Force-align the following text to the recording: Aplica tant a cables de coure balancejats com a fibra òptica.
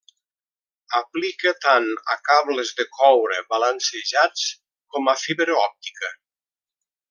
Aplica 0.99 1.51
tant 1.65 1.85
a 2.15 2.15
cables 2.29 2.73
de 2.79 2.87
coure 2.97 3.37
balancejats 3.53 4.49
com 4.95 5.13
a 5.15 5.19
fibra 5.27 5.61
òptica. 5.69 6.15